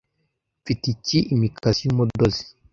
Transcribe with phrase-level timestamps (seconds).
[0.61, 2.43] mfite iki imikasi y umudozi